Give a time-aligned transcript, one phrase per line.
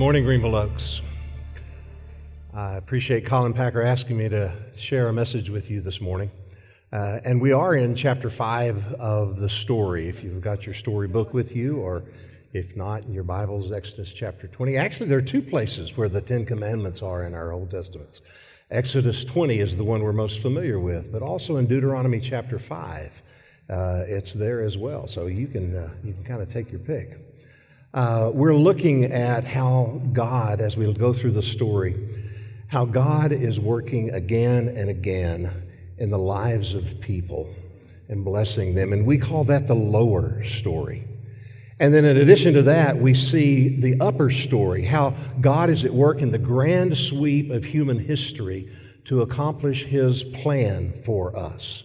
[0.00, 1.02] Morning, Greenville Oaks.
[2.54, 6.30] I appreciate Colin Packer asking me to share a message with you this morning.
[6.90, 10.08] Uh, and we are in chapter 5 of the story.
[10.08, 12.04] If you've got your story book with you, or
[12.54, 14.78] if not, in your Bibles, Exodus chapter 20.
[14.78, 18.22] Actually, there are two places where the Ten Commandments are in our Old Testaments.
[18.70, 23.22] Exodus 20 is the one we're most familiar with, but also in Deuteronomy chapter 5,
[23.68, 25.06] uh, it's there as well.
[25.06, 27.18] So you can, uh, you can kind of take your pick.
[27.92, 31.96] Uh, we're looking at how God, as we go through the story,
[32.68, 35.50] how God is working again and again
[35.98, 37.52] in the lives of people
[38.08, 38.92] and blessing them.
[38.92, 41.04] And we call that the lower story.
[41.80, 45.92] And then in addition to that, we see the upper story, how God is at
[45.92, 48.68] work in the grand sweep of human history
[49.06, 51.82] to accomplish his plan for us.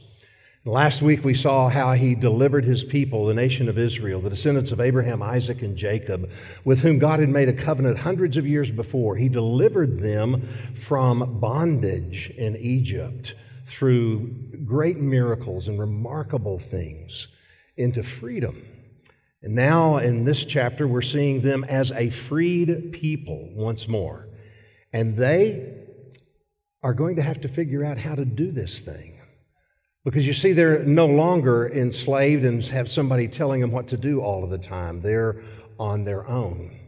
[0.68, 4.72] Last week we saw how he delivered his people, the nation of Israel, the descendants
[4.72, 6.31] of Abraham, Isaac, and Jacob,
[6.64, 9.16] with whom God had made a covenant hundreds of years before.
[9.16, 10.42] He delivered them
[10.74, 13.36] from bondage in Egypt
[13.68, 14.31] through
[14.66, 17.28] great miracles and remarkable things
[17.78, 18.56] into freedom.
[19.44, 24.30] And now in this chapter, we're seeing them as a freed people once more.
[24.92, 25.84] And they
[26.82, 29.15] are going to have to figure out how to do this thing.
[30.06, 34.22] Because you see, they're no longer enslaved and have somebody telling them what to do
[34.22, 35.02] all of the time.
[35.02, 35.42] They're
[35.80, 36.80] on their own.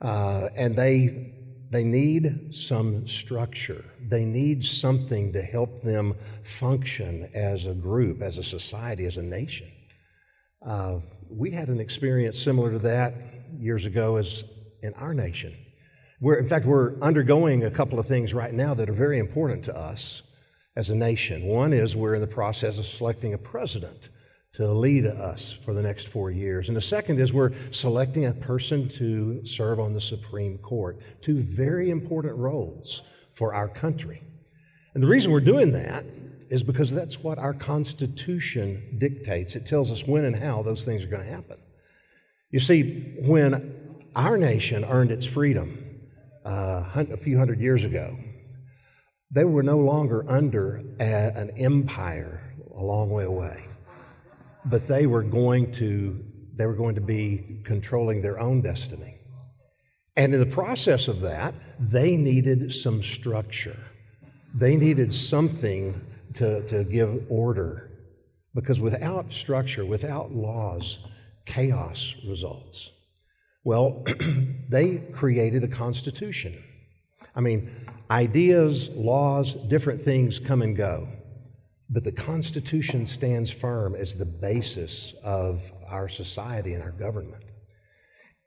[0.00, 1.34] Uh, and they,
[1.70, 3.84] they need some structure.
[4.00, 9.22] They need something to help them function as a group, as a society, as a
[9.22, 9.70] nation.
[10.64, 13.14] Uh, we had an experience similar to that
[13.58, 14.44] years ago as
[14.82, 15.52] in our nation.
[16.22, 19.64] We're, in fact, we're undergoing a couple of things right now that are very important
[19.64, 20.22] to us
[20.76, 21.46] as a nation.
[21.46, 24.10] One is we're in the process of selecting a president
[24.52, 26.68] to lead us for the next four years.
[26.68, 30.98] And the second is we're selecting a person to serve on the Supreme Court.
[31.22, 34.22] Two very important roles for our country.
[34.94, 36.04] And the reason we're doing that
[36.48, 39.56] is because that's what our Constitution dictates.
[39.56, 41.58] It tells us when and how those things are going to happen.
[42.50, 45.76] You see, when our nation earned its freedom
[46.44, 48.16] uh, a few hundred years ago,
[49.30, 52.40] they were no longer under a, an empire
[52.76, 53.64] a long way away,
[54.64, 56.22] but they were going to
[56.56, 59.18] they were going to be controlling their own destiny.
[60.16, 63.76] And in the process of that, they needed some structure.
[64.54, 65.94] They needed something
[66.34, 67.90] to, to give order.
[68.54, 71.04] Because without structure, without laws,
[71.44, 72.90] chaos results.
[73.62, 74.04] Well,
[74.70, 76.54] they created a constitution.
[77.36, 77.70] I mean,
[78.10, 81.08] Ideas, laws, different things come and go.
[81.90, 87.44] But the Constitution stands firm as the basis of our society and our government.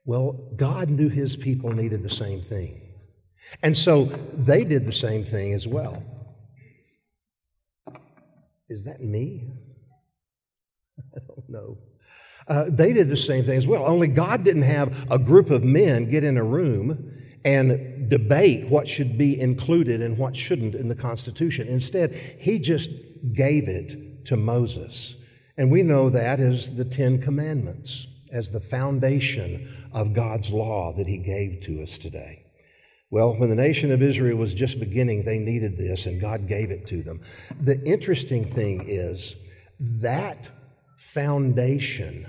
[0.05, 2.81] Well, God knew his people needed the same thing.
[3.62, 6.03] And so they did the same thing as well.
[8.69, 9.50] Is that me?
[11.15, 11.77] I don't know.
[12.47, 15.63] Uh, they did the same thing as well, only God didn't have a group of
[15.63, 17.13] men get in a room
[17.45, 21.67] and debate what should be included and what shouldn't in the Constitution.
[21.67, 22.91] Instead, he just
[23.33, 25.15] gave it to Moses.
[25.57, 31.07] And we know that as the Ten Commandments, as the foundation of God's law that
[31.07, 32.45] he gave to us today.
[33.11, 36.69] Well, when the nation of Israel was just beginning, they needed this, and God gave
[36.69, 37.19] it to them.
[37.59, 39.35] The interesting thing is
[39.79, 40.50] that
[40.97, 42.25] foundation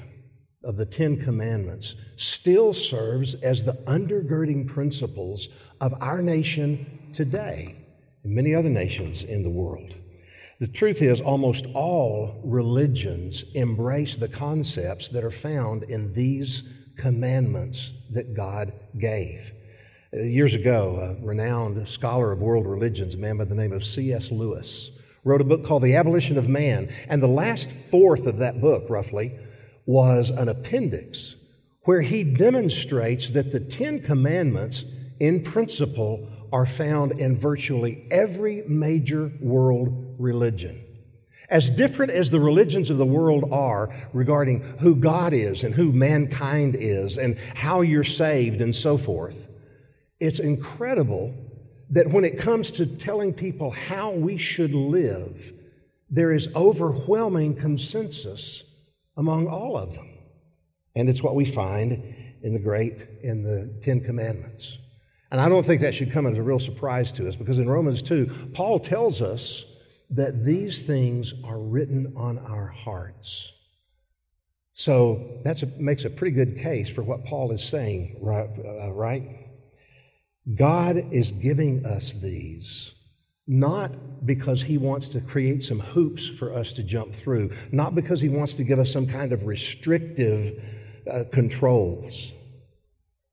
[0.64, 5.48] of the Ten Commandments still serves as the undergirding principles
[5.80, 7.84] of our nation today
[8.22, 9.94] and many other nations in the world.
[10.58, 17.94] The truth is, almost all religions embrace the concepts that are found in these commandments
[18.10, 19.54] that God gave.
[20.12, 24.30] Years ago, a renowned scholar of world religions, a man by the name of C.S.
[24.30, 24.90] Lewis,
[25.24, 26.90] wrote a book called The Abolition of Man.
[27.08, 29.38] And the last fourth of that book, roughly,
[29.90, 31.34] was an appendix
[31.82, 34.84] where he demonstrates that the Ten Commandments,
[35.18, 40.80] in principle, are found in virtually every major world religion.
[41.48, 45.90] As different as the religions of the world are regarding who God is and who
[45.90, 49.52] mankind is and how you're saved and so forth,
[50.20, 51.34] it's incredible
[51.90, 55.50] that when it comes to telling people how we should live,
[56.08, 58.69] there is overwhelming consensus
[59.16, 60.08] among all of them.
[60.94, 61.92] And it's what we find
[62.42, 64.78] in the great, in the Ten Commandments.
[65.30, 67.68] And I don't think that should come as a real surprise to us because in
[67.68, 69.64] Romans 2, Paul tells us
[70.10, 73.52] that these things are written on our hearts.
[74.72, 78.48] So that makes a pretty good case for what Paul is saying, right?
[78.58, 79.22] Uh, right?
[80.54, 82.94] God is giving us these
[83.50, 88.20] not because he wants to create some hoops for us to jump through, not because
[88.20, 90.52] he wants to give us some kind of restrictive
[91.12, 92.32] uh, controls,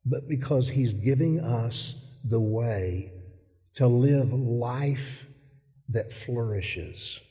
[0.04, 3.12] but because he's giving us the way
[3.76, 5.28] to live life
[5.90, 7.22] that flourishes,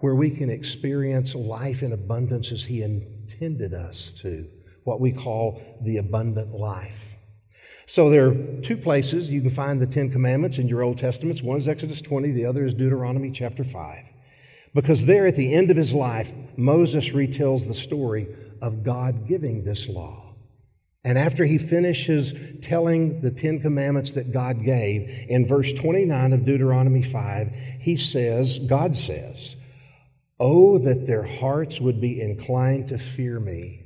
[0.00, 4.48] where we can experience life in abundance as he intended us to,
[4.84, 7.11] what we call the abundant life.
[7.92, 11.42] So there are two places you can find the Ten Commandments in your Old Testaments.
[11.42, 14.12] One is Exodus 20, the other is Deuteronomy chapter 5.
[14.72, 18.28] Because there at the end of his life, Moses retells the story
[18.62, 20.34] of God giving this law.
[21.04, 26.46] And after he finishes telling the Ten Commandments that God gave, in verse 29 of
[26.46, 27.48] Deuteronomy 5,
[27.78, 29.56] he says, God says,
[30.40, 33.81] Oh, that their hearts would be inclined to fear me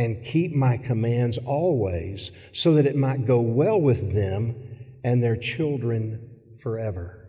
[0.00, 4.54] and keep my commands always, so that it might go well with them
[5.04, 7.28] and their children forever.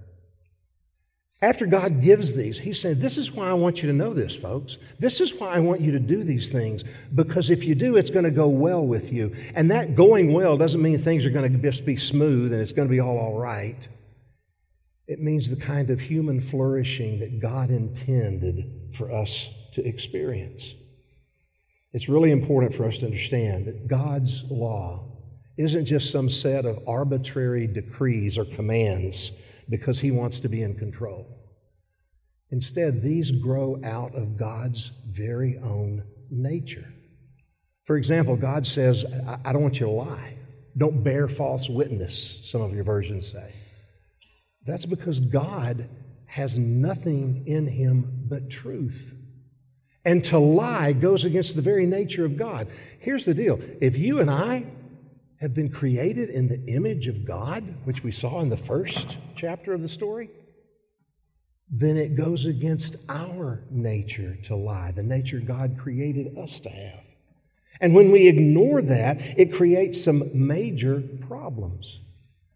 [1.42, 4.34] After God gives these, He said, This is why I want you to know this,
[4.34, 4.78] folks.
[5.00, 8.10] This is why I want you to do these things, because if you do, it's
[8.10, 9.36] going to go well with you.
[9.54, 12.72] And that going well doesn't mean things are going to just be smooth and it's
[12.72, 13.86] going to be all all right.
[15.08, 20.74] It means the kind of human flourishing that God intended for us to experience.
[21.94, 25.08] It's really important for us to understand that God's law
[25.58, 29.32] isn't just some set of arbitrary decrees or commands
[29.70, 31.28] because He wants to be in control.
[32.50, 36.94] Instead, these grow out of God's very own nature.
[37.86, 39.06] For example, God says,
[39.44, 40.38] I don't want you to lie.
[40.78, 43.54] Don't bear false witness, some of your versions say.
[44.66, 45.90] That's because God
[46.28, 49.14] has nothing in him but truth.
[50.04, 52.68] And to lie goes against the very nature of God.
[53.00, 54.66] Here's the deal if you and I
[55.40, 59.74] have been created in the image of God, which we saw in the first chapter
[59.74, 60.30] of the story,
[61.70, 67.04] then it goes against our nature to lie, the nature God created us to have.
[67.80, 72.00] And when we ignore that, it creates some major problems.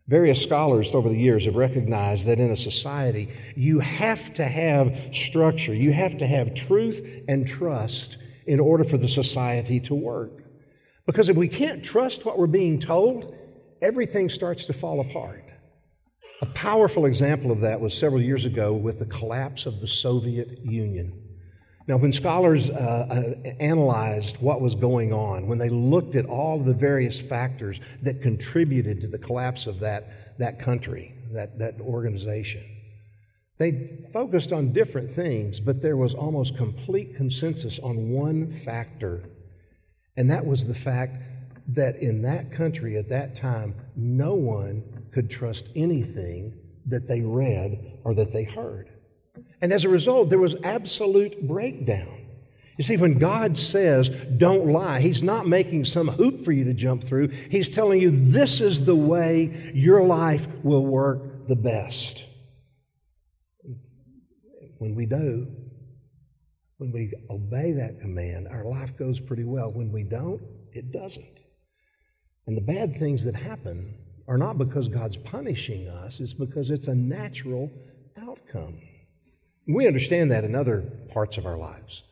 [0.07, 5.09] Various scholars over the years have recognized that in a society, you have to have
[5.11, 10.43] structure, you have to have truth and trust in order for the society to work.
[11.07, 13.35] Because if we can't trust what we're being told,
[13.81, 15.43] everything starts to fall apart.
[16.41, 20.59] A powerful example of that was several years ago with the collapse of the Soviet
[20.63, 21.24] Union.
[21.87, 22.73] Now, when scholars uh,
[23.45, 28.21] uh, analyzed what was going on, when they looked at all the various factors that
[28.21, 32.63] contributed to the collapse of that, that country, that, that organization,
[33.57, 39.23] they focused on different things, but there was almost complete consensus on one factor,
[40.17, 41.21] and that was the fact
[41.67, 47.99] that in that country at that time, no one could trust anything that they read
[48.03, 48.89] or that they heard.
[49.65, 52.19] And as a result, there was absolute breakdown.
[52.77, 56.73] You see, when God says, don't lie, He's not making some hoop for you to
[56.75, 57.29] jump through.
[57.29, 62.27] He's telling you this is the way your life will work the best.
[64.77, 65.47] When we do,
[66.77, 69.71] when we obey that command, our life goes pretty well.
[69.71, 70.43] When we don't,
[70.73, 71.39] it doesn't.
[72.45, 76.87] And the bad things that happen are not because God's punishing us, it's because it's
[76.87, 77.71] a natural
[78.21, 78.77] outcome.
[79.67, 82.03] We understand that in other parts of our lives.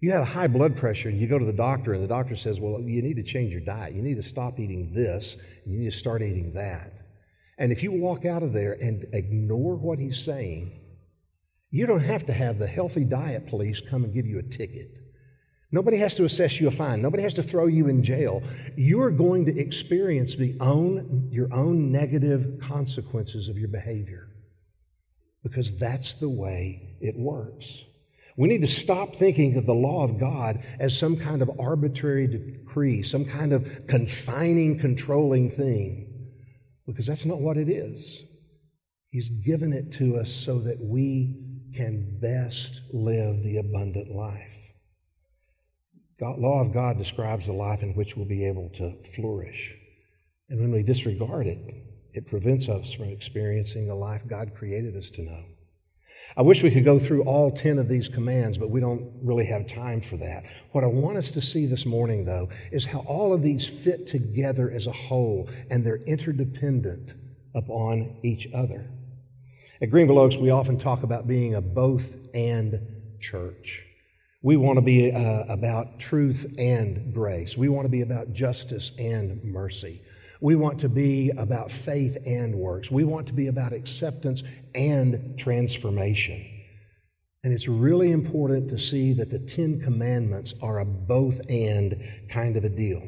[0.00, 2.60] You have high blood pressure and you go to the doctor, and the doctor says,
[2.60, 3.94] Well, you need to change your diet.
[3.94, 6.92] You need to stop eating this, you need to start eating that.
[7.56, 10.80] And if you walk out of there and ignore what he's saying,
[11.70, 14.98] you don't have to have the healthy diet police come and give you a ticket.
[15.72, 17.02] Nobody has to assess you a fine.
[17.02, 18.42] Nobody has to throw you in jail.
[18.76, 24.28] You're going to experience the own, your own negative consequences of your behavior
[25.44, 27.84] because that's the way it works.
[28.36, 32.26] We need to stop thinking of the law of God as some kind of arbitrary
[32.26, 36.32] decree, some kind of confining, controlling thing,
[36.84, 38.24] because that's not what it is.
[39.10, 41.40] He's given it to us so that we
[41.76, 44.72] can best live the abundant life.
[46.18, 49.76] God, law of God describes the life in which we'll be able to flourish.
[50.48, 51.58] And when we disregard it,
[52.14, 55.44] it prevents us from experiencing the life God created us to know.
[56.36, 59.44] I wish we could go through all 10 of these commands, but we don't really
[59.46, 60.44] have time for that.
[60.72, 64.06] What I want us to see this morning, though, is how all of these fit
[64.06, 67.14] together as a whole and they're interdependent
[67.54, 68.90] upon each other.
[69.80, 72.80] At Greenville Oaks, we often talk about being a both and
[73.20, 73.84] church.
[74.42, 77.56] We want to be uh, about truth and grace.
[77.56, 80.02] We want to be about justice and mercy.
[80.44, 82.90] We want to be about faith and works.
[82.90, 84.42] We want to be about acceptance
[84.74, 86.44] and transformation.
[87.42, 91.94] And it's really important to see that the Ten Commandments are a both and
[92.28, 93.00] kind of a deal.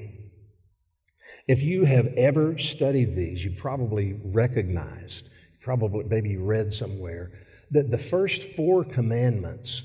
[1.46, 5.28] If you have ever studied these, you probably recognized,
[5.60, 7.32] probably maybe read somewhere,
[7.70, 9.82] that the first four commandments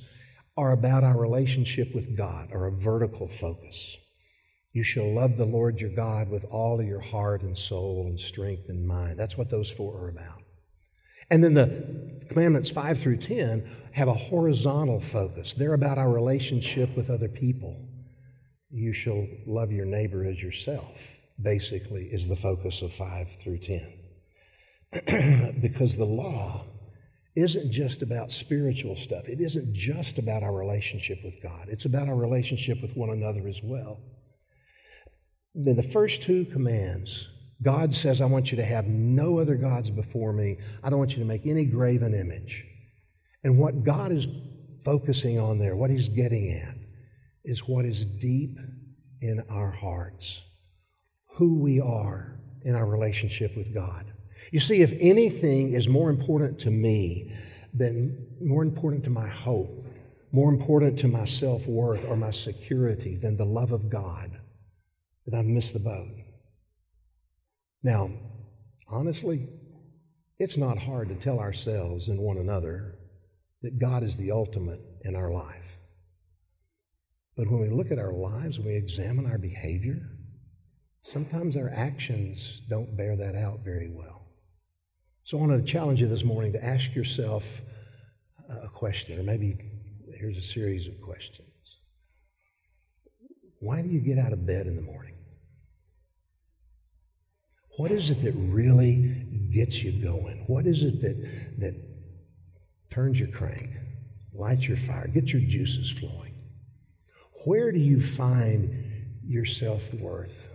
[0.55, 3.98] are about our relationship with God, or a vertical focus.
[4.73, 8.19] You shall love the Lord your God with all of your heart and soul and
[8.19, 9.19] strength and mind.
[9.19, 10.41] That's what those four are about.
[11.29, 15.53] And then the commandments 5 through 10 have a horizontal focus.
[15.53, 17.87] They're about our relationship with other people.
[18.69, 23.81] You shall love your neighbor as yourself, basically, is the focus of 5 through 10.
[25.61, 26.65] because the law
[27.35, 32.09] isn't just about spiritual stuff, it isn't just about our relationship with God, it's about
[32.09, 34.01] our relationship with one another as well.
[35.53, 37.29] Then the first two commands,
[37.62, 40.58] God says, I want you to have no other gods before me.
[40.84, 42.65] I don't want you to make any graven image.
[43.43, 44.27] And what God is
[44.84, 46.75] focusing on there, what he's getting at,
[47.43, 48.58] is what is deep
[49.22, 50.43] in our hearts,
[51.36, 54.05] who we are in our relationship with God.
[54.51, 57.31] You see, if anything is more important to me
[57.74, 59.86] than more important to my hope,
[60.31, 64.40] more important to my self worth or my security than the love of God,
[65.25, 66.15] that I've missed the boat.
[67.83, 68.09] Now,
[68.89, 69.47] honestly,
[70.39, 72.95] it's not hard to tell ourselves and one another
[73.61, 75.77] that God is the ultimate in our life.
[77.37, 80.01] But when we look at our lives, when we examine our behavior,
[81.03, 84.27] sometimes our actions don't bear that out very well.
[85.23, 87.61] So I want to challenge you this morning to ask yourself
[88.49, 89.57] a question, or maybe
[90.17, 91.50] here's a series of questions.
[93.61, 95.13] Why do you get out of bed in the morning?
[97.77, 100.43] What is it that really gets you going?
[100.47, 101.75] What is it that, that
[102.89, 103.69] turns your crank,
[104.33, 106.33] lights your fire, gets your juices flowing?
[107.45, 110.49] Where do you find your self worth?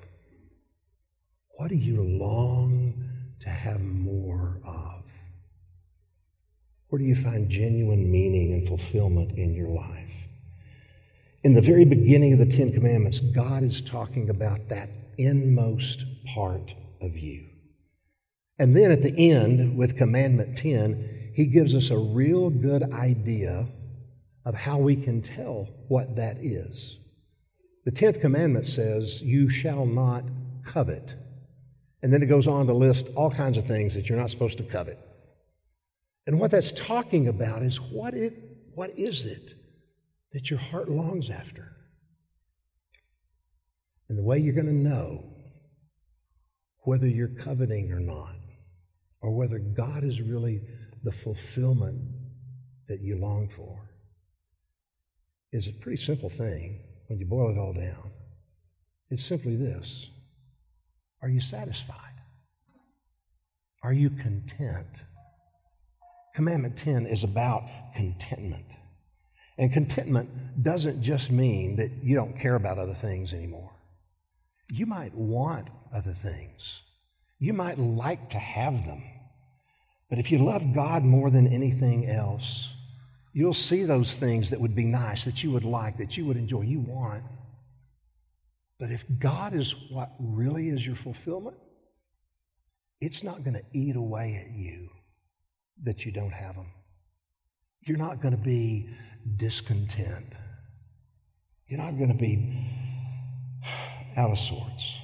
[1.57, 3.09] What do you long
[3.39, 5.05] to have more of?
[6.89, 10.26] Where do you find genuine meaning and fulfillment in your life?
[11.47, 16.75] In the very beginning of the Ten Commandments, God is talking about that inmost part
[17.01, 17.47] of you.
[18.59, 23.69] And then at the end, with Commandment 10, he gives us a real good idea
[24.45, 26.99] of how we can tell what that is.
[27.85, 30.25] The 10th commandment says, You shall not
[30.65, 31.15] covet.
[32.03, 34.59] And then it goes on to list all kinds of things that you're not supposed
[34.59, 34.99] to covet.
[36.27, 38.35] And what that's talking about is what, it,
[38.75, 39.55] what is it
[40.33, 41.77] that your heart longs after?
[44.09, 45.25] And the way you're going to know
[46.85, 48.37] whether you're coveting or not,
[49.21, 50.61] or whether God is really
[51.03, 52.01] the fulfillment
[52.89, 53.91] that you long for,
[55.53, 58.13] is a pretty simple thing when you boil it all down.
[59.11, 60.11] It's simply this
[61.23, 61.99] Are you satisfied?
[63.83, 65.05] Are you content?
[66.35, 68.67] Commandment 10 is about contentment.
[69.59, 73.73] And contentment doesn't just mean that you don't care about other things anymore.
[74.71, 76.83] You might want other things.
[77.39, 79.03] You might like to have them.
[80.11, 82.77] But if you love God more than anything else,
[83.37, 86.39] You'll see those things that would be nice, that you would like, that you would
[86.39, 87.23] enjoy, you want.
[88.81, 91.59] But if God is what really is your fulfillment,
[92.99, 94.89] it's not going to eat away at you
[95.83, 96.73] that you don't have them.
[97.83, 98.89] You're not going to be
[99.37, 100.37] discontent.
[101.67, 102.67] You're not going to be
[104.17, 105.01] out of sorts.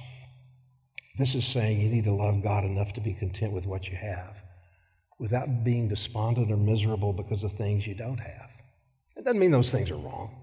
[1.17, 3.97] This is saying you need to love God enough to be content with what you
[3.97, 4.43] have
[5.19, 8.51] without being despondent or miserable because of things you don't have.
[9.15, 10.35] It doesn't mean those things are wrong.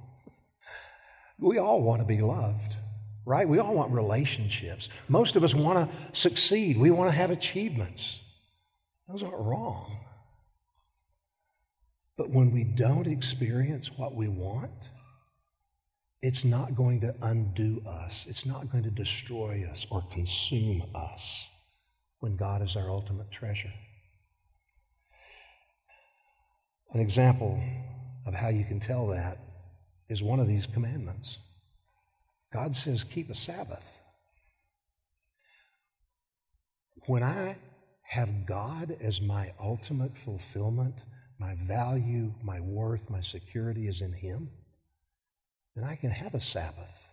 [1.39, 2.77] We all want to be loved,
[3.25, 3.49] right?
[3.49, 4.89] We all want relationships.
[5.09, 8.23] Most of us want to succeed, we want to have achievements.
[9.09, 9.97] Those aren't wrong.
[12.21, 14.91] But when we don't experience what we want,
[16.21, 18.27] it's not going to undo us.
[18.29, 21.49] It's not going to destroy us or consume us
[22.19, 23.73] when God is our ultimate treasure.
[26.93, 27.59] An example
[28.27, 29.39] of how you can tell that
[30.11, 31.39] is one of these commandments.
[32.53, 33.99] God says, keep a Sabbath.
[37.07, 37.57] When I
[38.03, 40.97] have God as my ultimate fulfillment,
[41.41, 44.51] my value, my worth, my security is in Him,
[45.75, 47.09] then I can have a Sabbath.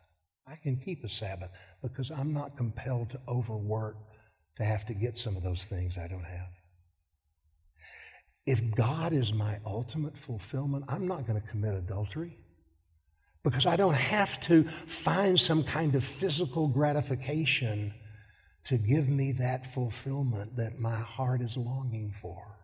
[0.46, 1.50] I can keep a Sabbath
[1.82, 3.96] because I'm not compelled to overwork
[4.58, 6.50] to have to get some of those things I don't have.
[8.46, 12.38] If God is my ultimate fulfillment, I'm not going to commit adultery
[13.44, 17.94] because I don't have to find some kind of physical gratification
[18.66, 22.57] to give me that fulfillment that my heart is longing for.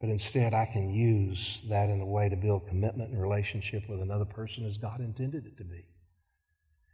[0.00, 4.00] But instead, I can use that in a way to build commitment and relationship with
[4.00, 5.80] another person as God intended it to be.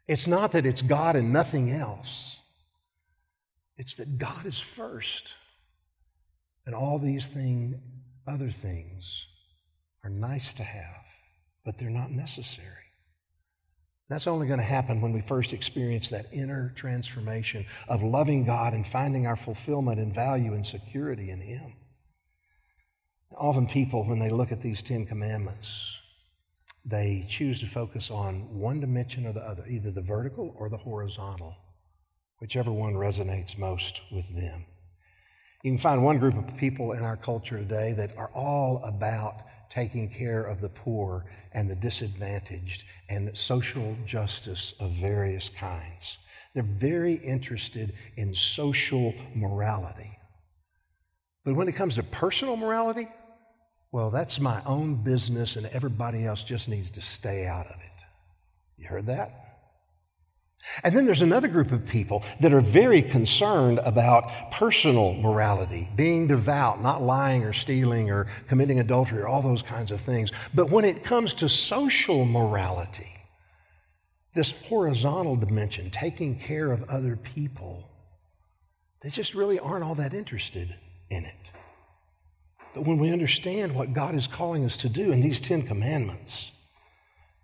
[0.08, 2.40] It's not that it's God and nothing else,
[3.76, 5.34] it's that God is first.
[6.66, 7.78] And all these thing,
[8.26, 9.26] other things
[10.02, 11.04] are nice to have,
[11.62, 12.70] but they're not necessary.
[14.08, 18.74] That's only going to happen when we first experience that inner transformation of loving God
[18.74, 21.72] and finding our fulfillment and value and security in Him.
[23.32, 26.00] Often, people, when they look at these Ten Commandments,
[26.84, 30.76] they choose to focus on one dimension or the other, either the vertical or the
[30.76, 31.56] horizontal,
[32.38, 34.66] whichever one resonates most with them.
[35.62, 39.36] You can find one group of people in our culture today that are all about
[39.70, 46.18] taking care of the poor and the disadvantaged and social justice of various kinds.
[46.52, 50.18] They're very interested in social morality.
[51.44, 53.08] But when it comes to personal morality,
[53.92, 58.02] well, that's my own business and everybody else just needs to stay out of it.
[58.76, 59.40] You heard that?
[60.82, 66.26] And then there's another group of people that are very concerned about personal morality, being
[66.26, 70.32] devout, not lying or stealing or committing adultery or all those kinds of things.
[70.54, 73.12] But when it comes to social morality,
[74.32, 77.84] this horizontal dimension, taking care of other people,
[79.02, 80.74] they just really aren't all that interested
[81.10, 81.50] in it.
[82.74, 86.52] But when we understand what God is calling us to do in these Ten Commandments,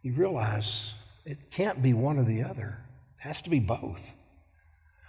[0.02, 0.94] you realize
[1.24, 2.78] it can't be one or the other.
[3.18, 4.12] It has to be both.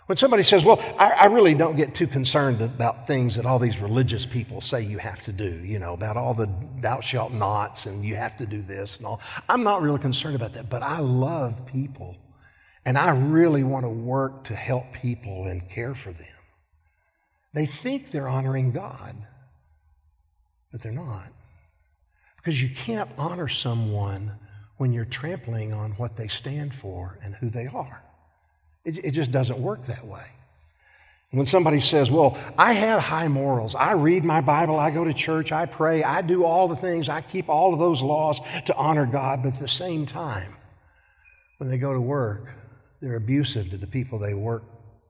[0.05, 3.59] When somebody says, Well, I, I, really don't get too concerned about things that all
[3.59, 7.31] these religious people say you have to do, you know, about all the thou shalt
[7.31, 9.21] nots and you have to do this and all.
[9.47, 12.17] I'm not really concerned about that, but I love people
[12.85, 16.27] and I really want to work to help people and care for them.
[17.53, 19.15] They think they're honoring God,
[20.71, 21.29] but they're not.
[22.37, 24.31] Because you can't honor someone
[24.77, 28.01] when you're trampling on what they stand for and who they are.
[28.83, 30.25] It, it just doesn't work that way.
[31.31, 35.13] When somebody says, Well, I have high morals, I read my Bible, I go to
[35.13, 38.75] church, I pray, I do all the things, I keep all of those laws to
[38.75, 40.51] honor God, but at the same time,
[41.57, 42.53] when they go to work,
[43.01, 44.63] they're abusive to the people they work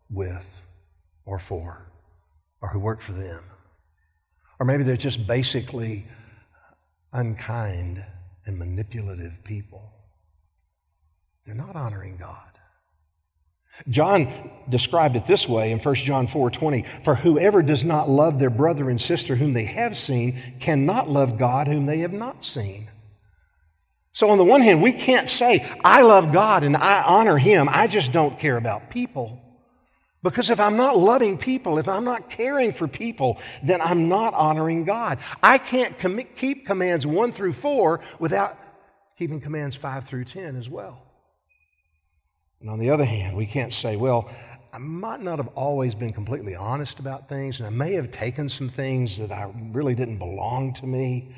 [0.10, 0.66] with
[1.26, 1.91] or for
[2.62, 3.44] or who work for them.
[4.60, 6.06] Or maybe they're just basically
[7.12, 8.06] unkind
[8.46, 9.92] and manipulative people.
[11.46, 12.48] They're not honoring God.
[13.90, 18.50] John described it this way in 1 John 4:20, "For whoever does not love their
[18.50, 22.90] brother and sister whom they have seen cannot love God whom they have not seen."
[24.14, 27.70] So on the one hand, we can't say, "I love God and I honor him.
[27.72, 29.42] I just don't care about people."
[30.24, 34.34] Because if I'm not loving people, if I'm not caring for people, then I'm not
[34.36, 35.20] honoring God.
[35.42, 38.58] I can't com- keep commands one through four without
[39.18, 41.08] keeping commands five through 10 as well.
[42.60, 44.30] And on the other hand, we can't say, well,
[44.72, 48.48] I might not have always been completely honest about things, and I may have taken
[48.48, 51.36] some things that I really didn't belong to me.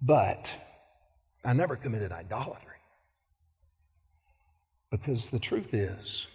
[0.00, 0.56] But
[1.44, 2.76] I never committed idolatry.
[4.90, 6.28] Because the truth is,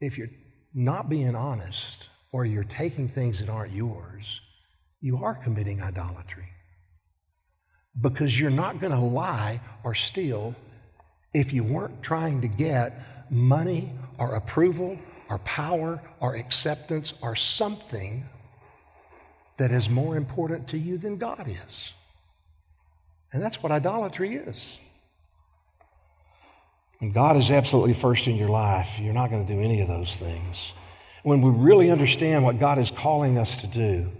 [0.00, 0.28] if you're
[0.74, 4.40] not being honest or you're taking things that aren't yours,
[5.00, 6.48] you are committing idolatry.
[8.00, 10.54] Because you're not going to lie or steal
[11.34, 18.22] if you weren't trying to get money or approval or power or acceptance or something
[19.56, 21.92] that is more important to you than God is.
[23.32, 24.78] And that's what idolatry is.
[27.02, 29.88] When God is absolutely first in your life, you're not going to do any of
[29.88, 30.72] those things.
[31.24, 34.12] When we really understand what God is calling us to do,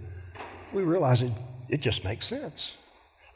[0.73, 1.31] we realize it,
[1.69, 2.75] it just makes sense.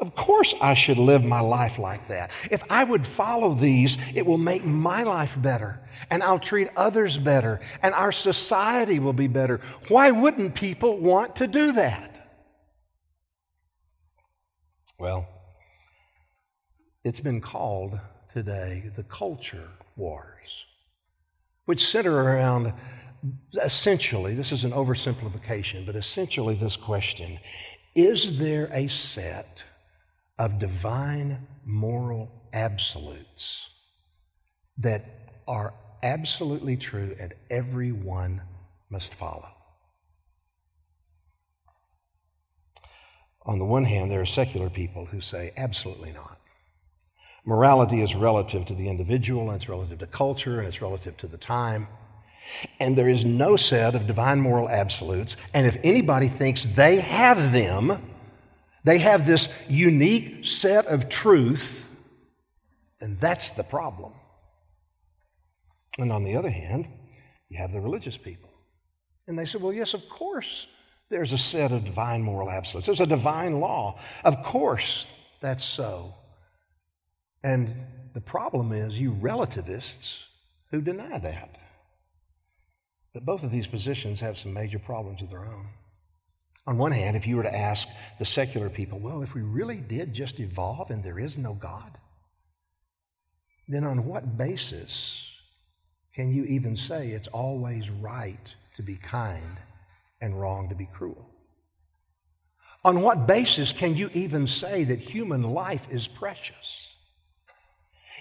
[0.01, 2.29] Of course, I should live my life like that.
[2.51, 5.79] If I would follow these, it will make my life better,
[6.11, 9.61] and I'll treat others better, and our society will be better.
[9.87, 12.37] Why wouldn't people want to do that?
[14.99, 15.25] Well,
[17.05, 17.97] it's been called
[18.29, 20.65] today the culture wars,
[21.65, 22.73] which center around
[23.63, 27.39] essentially, this is an oversimplification, but essentially this question
[27.95, 29.65] Is there a set
[30.39, 33.69] of divine moral absolutes
[34.77, 35.03] that
[35.47, 38.41] are absolutely true and everyone
[38.89, 39.49] must follow?
[43.45, 46.37] On the one hand, there are secular people who say absolutely not.
[47.47, 51.27] Morality is relative to the individual, and it's relative to culture, and it's relative to
[51.27, 51.87] the time.
[52.77, 55.37] And there is no set of divine moral absolutes.
[55.53, 58.01] And if anybody thinks they have them,
[58.83, 61.89] they have this unique set of truth,
[62.99, 64.11] and that's the problem.
[65.99, 66.85] And on the other hand,
[67.47, 68.49] you have the religious people.
[69.25, 70.67] And they say, well, yes, of course,
[71.09, 72.87] there's a set of divine moral absolutes.
[72.87, 73.97] There's a divine law.
[74.25, 76.13] Of course, that's so.
[77.43, 77.73] And
[78.13, 80.27] the problem is you relativists
[80.71, 81.57] who deny that.
[83.13, 85.65] But both of these positions have some major problems of their own.
[86.67, 87.87] On one hand, if you were to ask
[88.19, 91.97] the secular people, well, if we really did just evolve and there is no God,
[93.67, 95.33] then on what basis
[96.13, 99.57] can you even say it's always right to be kind
[100.21, 101.29] and wrong to be cruel?
[102.83, 106.86] On what basis can you even say that human life is precious?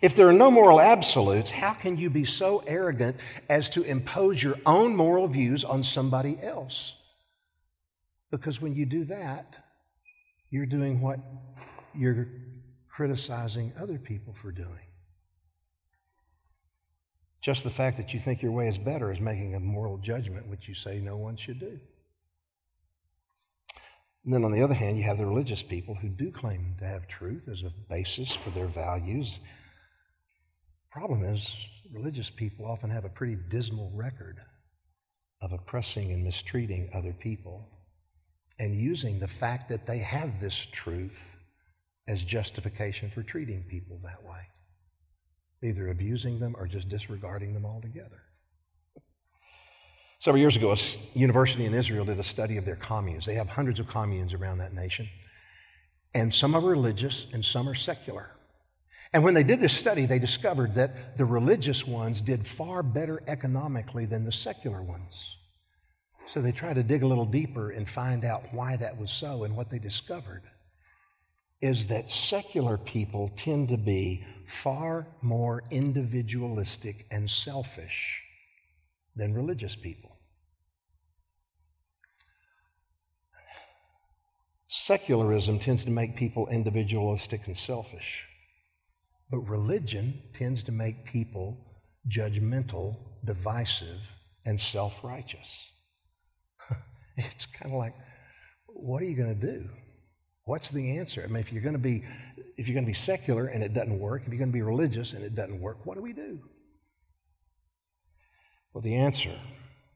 [0.03, 3.17] If there are no moral absolutes, how can you be so arrogant
[3.49, 6.97] as to impose your own moral views on somebody else?
[8.31, 9.65] Because when you do that,
[10.51, 11.21] you're doing what
[11.95, 12.29] you're
[12.89, 14.87] criticizing other people for doing.
[17.41, 20.49] Just the fact that you think your way is better is making a moral judgment,
[20.49, 21.79] which you say no one should do.
[24.25, 26.85] And then on the other hand, you have the religious people who do claim to
[26.85, 29.39] have truth as a basis for their values
[30.97, 34.39] The problem is, religious people often have a pretty dismal record
[35.43, 37.69] of oppressing and mistreating other people
[38.59, 41.37] and using the fact that they have this truth
[42.09, 44.41] as justification for treating people that way,
[45.63, 48.23] either abusing them or just disregarding them altogether.
[50.19, 53.27] Several years ago, a university in Israel did a study of their communes.
[53.27, 55.11] They have hundreds of communes around that nation,
[56.15, 58.31] and some are religious and some are secular.
[59.13, 63.23] And when they did this study, they discovered that the religious ones did far better
[63.27, 65.37] economically than the secular ones.
[66.27, 69.45] So they tried to dig a little deeper and find out why that was so.
[69.45, 70.43] And what they discovered
[71.61, 78.23] is that secular people tend to be far more individualistic and selfish
[79.15, 80.19] than religious people.
[84.69, 88.27] Secularism tends to make people individualistic and selfish.
[89.31, 91.59] But religion tends to make people
[92.09, 94.13] judgmental, divisive,
[94.45, 95.73] and self righteous.
[97.17, 97.95] it's kind of like,
[98.67, 99.69] what are you going to do?
[100.45, 101.23] What's the answer?
[101.25, 102.05] I mean, if you're going to be
[102.57, 104.63] if you're going to be secular and it doesn't work, if you're going to be
[104.63, 106.39] religious and it doesn't work, what do we do?
[108.73, 109.33] Well, the answer,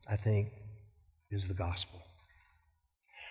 [0.09, 0.49] I think,
[1.31, 2.03] is the gospel.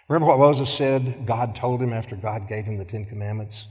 [0.07, 3.67] Remember what Moses said God told him after God gave him the Ten Commandments?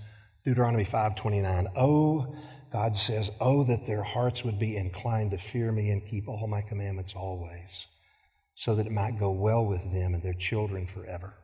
[0.49, 1.67] Deuteronomy 5:29.
[1.77, 2.35] Oh,
[2.73, 6.47] God says, "Oh that their hearts would be inclined to fear me and keep all
[6.47, 7.87] my commandments always,
[8.55, 11.35] so that it might go well with them and their children forever."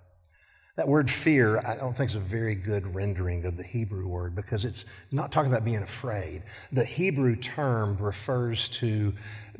[0.78, 4.34] That word fear, I don't think is a very good rendering of the Hebrew word
[4.34, 6.42] because it's not talking about being afraid.
[6.72, 9.12] The Hebrew term refers to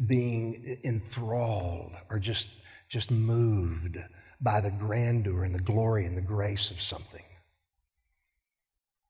[0.07, 3.99] being enthralled or just, just moved
[4.41, 7.21] by the grandeur and the glory and the grace of something.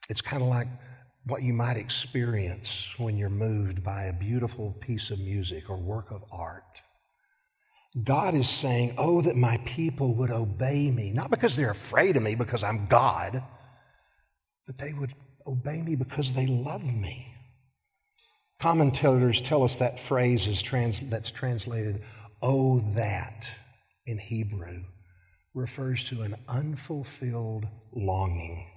[0.08, 0.68] It's kind of like
[1.26, 6.10] what you might experience when you're moved by a beautiful piece of music or work
[6.10, 6.82] of art.
[8.02, 12.22] God is saying, Oh, that my people would obey me, not because they're afraid of
[12.22, 13.42] me, because I'm God,
[14.66, 15.12] but they would
[15.46, 17.34] obey me because they love me.
[18.60, 22.02] Commentators tell us that phrase is trans, that's translated,
[22.42, 23.50] oh, that
[24.06, 24.82] in Hebrew
[25.54, 28.73] refers to an unfulfilled longing.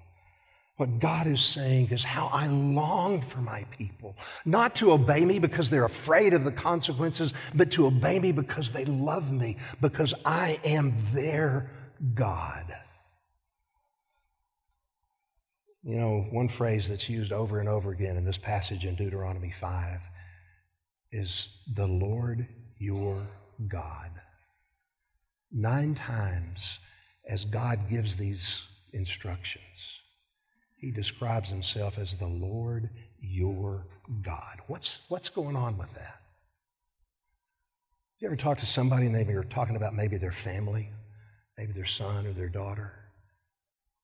[0.77, 5.39] What God is saying is how I long for my people, not to obey me
[5.39, 10.13] because they're afraid of the consequences, but to obey me because they love me, because
[10.23, 11.71] I am their
[12.13, 12.65] God.
[15.83, 19.51] You know, one phrase that's used over and over again in this passage in Deuteronomy
[19.51, 19.99] 5
[21.11, 22.45] is the Lord
[22.77, 23.25] your
[23.67, 24.11] God.
[25.51, 26.79] Nine times
[27.27, 29.96] as God gives these instructions,
[30.77, 33.87] he describes himself as the Lord your
[34.21, 34.57] God.
[34.67, 36.21] What's, what's going on with that?
[38.19, 40.89] You ever talk to somebody and they were talking about maybe their family,
[41.57, 42.93] maybe their son or their daughter,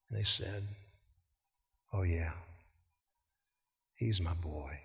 [0.08, 0.64] and they said,
[1.92, 2.32] Oh, yeah.
[3.94, 4.80] He's my boy.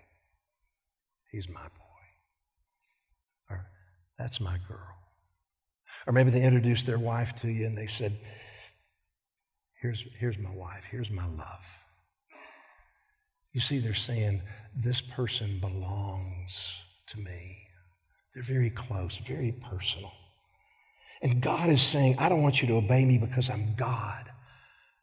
[1.32, 2.04] He's my boy.
[3.50, 3.66] Or
[4.16, 4.96] that's my girl.
[6.06, 8.16] Or maybe they introduced their wife to you and they said,
[9.80, 10.86] Here's, here's my wife.
[10.90, 11.79] Here's my love.
[13.52, 14.42] You see, they're saying,
[14.74, 17.66] This person belongs to me.
[18.34, 20.12] They're very close, very personal.
[21.22, 24.24] And God is saying, I don't want you to obey me because I'm God.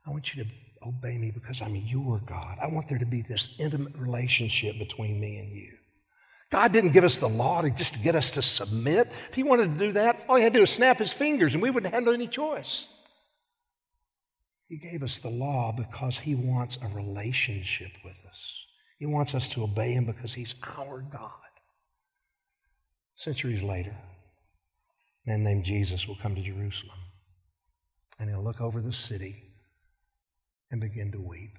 [0.06, 0.50] I want you to
[0.88, 2.58] obey me because I'm your God.
[2.62, 5.74] I want there to be this intimate relationship between me and you.
[6.50, 9.08] God didn't give us the law to just to get us to submit.
[9.08, 11.54] If He wanted to do that, all He had to do was snap His fingers
[11.54, 12.88] and we wouldn't have any choice.
[14.68, 18.66] He gave us the law because He wants a relationship with us.
[19.00, 21.32] He wants us to obey Him because He's our God.
[23.16, 23.96] Centuries later,
[25.26, 26.98] a man named Jesus will come to Jerusalem
[28.20, 29.52] and he'll look over the city
[30.72, 31.58] and begin to weep.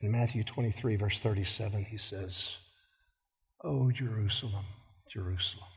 [0.00, 2.58] In Matthew 23, verse 37, he says,
[3.64, 4.64] Oh, Jerusalem,
[5.10, 5.68] Jerusalem.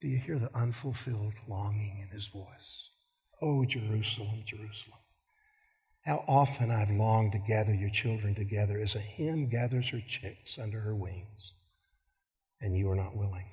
[0.00, 2.90] Do you hear the unfulfilled longing in his voice?
[3.40, 4.98] Oh, Jerusalem, Jerusalem.
[6.02, 10.58] How often I've longed to gather your children together as a hen gathers her chicks
[10.58, 11.54] under her wings,
[12.60, 13.50] and you are not willing.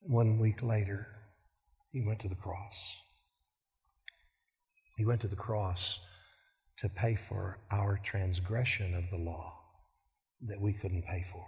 [0.00, 1.06] One week later,
[1.90, 2.96] he went to the cross.
[4.96, 6.00] He went to the cross
[6.78, 9.58] to pay for our transgression of the law
[10.42, 11.46] that we couldn't pay for.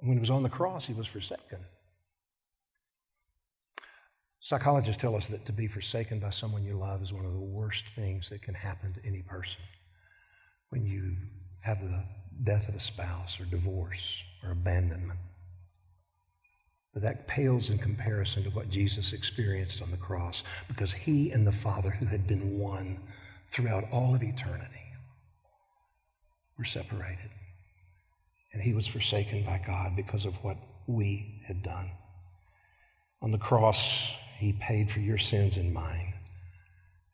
[0.00, 1.58] When he was on the cross, he was forsaken.
[4.48, 7.38] Psychologists tell us that to be forsaken by someone you love is one of the
[7.38, 9.60] worst things that can happen to any person.
[10.70, 11.16] When you
[11.64, 12.02] have the
[12.44, 15.18] death of a spouse or divorce or abandonment,
[16.94, 21.46] but that pales in comparison to what Jesus experienced on the cross because he and
[21.46, 22.96] the Father, who had been one
[23.50, 24.94] throughout all of eternity,
[26.56, 27.30] were separated.
[28.54, 30.56] And he was forsaken by God because of what
[30.86, 31.90] we had done.
[33.20, 36.14] On the cross, he paid for your sins and mine.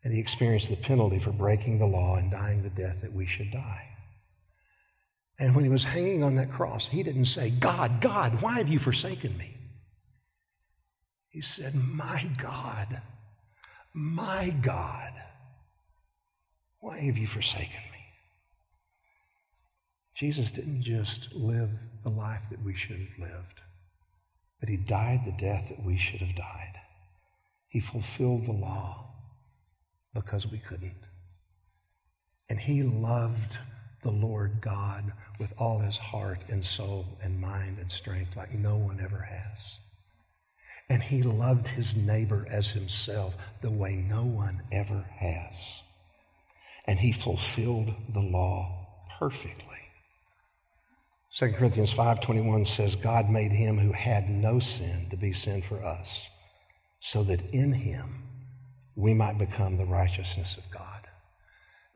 [0.02, 3.24] And he experienced the penalty for breaking the law and dying the death that we
[3.24, 3.88] should die.
[5.38, 8.68] And when he was hanging on that cross, he didn't say, God, God, why have
[8.68, 9.56] you forsaken me?
[11.30, 13.00] He said, My God,
[13.94, 15.12] my God,
[16.80, 18.04] why have you forsaken me?
[20.14, 21.70] Jesus didn't just live
[22.04, 23.60] the life that we should have lived,
[24.60, 26.73] but he died the death that we should have died.
[27.74, 29.04] He fulfilled the law
[30.14, 31.02] because we couldn't.
[32.48, 33.58] And he loved
[34.04, 38.76] the Lord God with all his heart and soul and mind and strength like no
[38.76, 39.80] one ever has.
[40.88, 45.82] And he loved his neighbor as himself the way no one ever has.
[46.84, 48.86] And he fulfilled the law
[49.18, 49.90] perfectly.
[51.32, 55.84] 2 Corinthians 5:21 says God made him who had no sin to be sin for
[55.84, 56.30] us
[57.06, 58.06] so that in him
[58.96, 61.02] we might become the righteousness of God.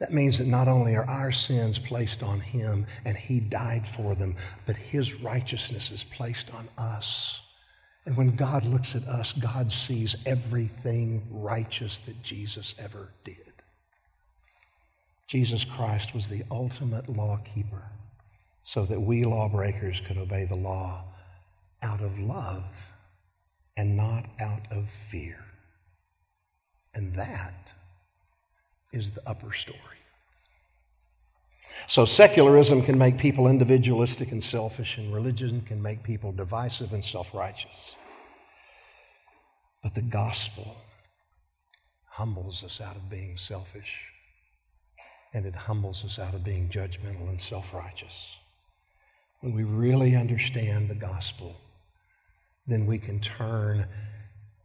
[0.01, 4.15] That means that not only are our sins placed on him and he died for
[4.15, 4.35] them,
[4.67, 7.41] but his righteousness is placed on us.
[8.05, 13.55] And when God looks at us, God sees everything righteous that Jesus ever did.
[15.27, 17.93] Jesus Christ was the ultimate law keeper
[18.63, 21.03] so that we lawbreakers could obey the law
[21.83, 22.93] out of love
[23.79, 24.58] and not out
[24.91, 25.45] fear.
[26.95, 27.75] And that,
[28.93, 29.79] is the upper story.
[31.87, 37.05] So, secularism can make people individualistic and selfish, and religion can make people divisive and
[37.05, 37.95] self righteous.
[39.83, 40.77] But the gospel
[42.07, 44.07] humbles us out of being selfish,
[45.33, 48.39] and it humbles us out of being judgmental and self righteous.
[49.41, 51.57] When we really understand the gospel,
[52.67, 53.87] then we can turn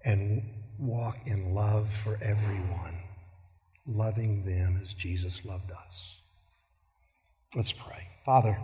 [0.03, 0.43] and
[0.79, 2.95] walk in love for everyone,
[3.85, 6.19] loving them as Jesus loved us.
[7.55, 8.07] Let's pray.
[8.25, 8.57] Father,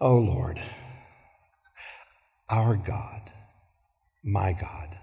[0.00, 0.60] oh Lord,
[2.48, 3.32] our God,
[4.22, 4.98] my God,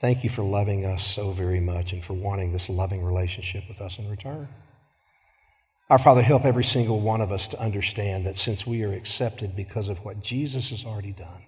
[0.00, 3.80] thank you for loving us so very much and for wanting this loving relationship with
[3.80, 4.48] us in return.
[5.90, 9.56] Our Father, help every single one of us to understand that since we are accepted
[9.56, 11.42] because of what Jesus has already done,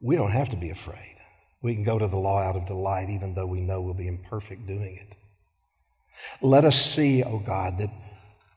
[0.00, 1.16] we don't have to be afraid.
[1.62, 4.08] We can go to the law out of delight, even though we know we'll be
[4.08, 5.16] imperfect doing it.
[6.40, 7.90] Let us see, O oh God, that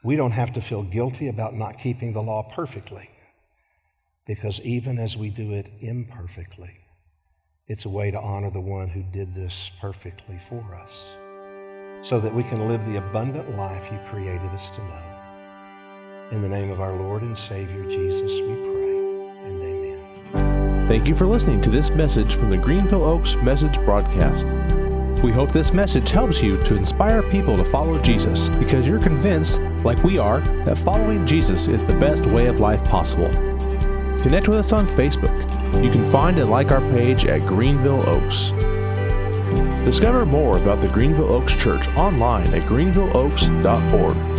[0.03, 3.09] we don't have to feel guilty about not keeping the law perfectly,
[4.25, 6.77] because even as we do it imperfectly,
[7.67, 11.15] it's a way to honor the one who did this perfectly for us,
[12.01, 15.11] so that we can live the abundant life you created us to know.
[16.31, 18.90] In the name of our Lord and Savior Jesus, we pray.
[20.91, 24.45] Thank you for listening to this message from the Greenville Oaks Message Broadcast.
[25.23, 29.61] We hope this message helps you to inspire people to follow Jesus because you're convinced,
[29.85, 33.29] like we are, that following Jesus is the best way of life possible.
[34.21, 35.31] Connect with us on Facebook.
[35.81, 38.51] You can find and like our page at Greenville Oaks.
[39.85, 44.30] Discover more about the Greenville Oaks Church online at greenvilleoaks.org.